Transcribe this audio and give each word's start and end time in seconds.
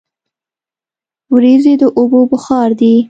وریځې 1.33 1.73
د 1.81 1.83
اوبو 1.97 2.19
بخار 2.31 2.69
دي. 2.79 2.93